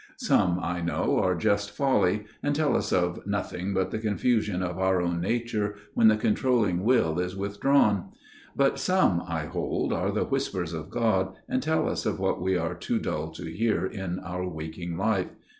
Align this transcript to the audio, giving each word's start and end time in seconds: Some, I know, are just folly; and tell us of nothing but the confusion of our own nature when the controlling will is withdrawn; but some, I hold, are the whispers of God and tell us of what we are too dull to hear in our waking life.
Some, 0.17 0.59
I 0.59 0.81
know, 0.81 1.19
are 1.19 1.35
just 1.35 1.69
folly; 1.69 2.25
and 2.41 2.55
tell 2.55 2.75
us 2.75 2.91
of 2.91 3.23
nothing 3.27 3.71
but 3.75 3.91
the 3.91 3.99
confusion 3.99 4.63
of 4.63 4.79
our 4.79 4.99
own 4.99 5.19
nature 5.21 5.75
when 5.93 6.07
the 6.07 6.17
controlling 6.17 6.83
will 6.83 7.19
is 7.19 7.35
withdrawn; 7.35 8.05
but 8.55 8.79
some, 8.79 9.21
I 9.27 9.41
hold, 9.45 9.93
are 9.93 10.09
the 10.11 10.25
whispers 10.25 10.73
of 10.73 10.89
God 10.89 11.35
and 11.47 11.61
tell 11.61 11.87
us 11.87 12.07
of 12.07 12.19
what 12.19 12.41
we 12.41 12.57
are 12.57 12.73
too 12.73 12.97
dull 12.97 13.29
to 13.33 13.45
hear 13.51 13.85
in 13.85 14.17
our 14.21 14.49
waking 14.49 14.97
life. 14.97 15.29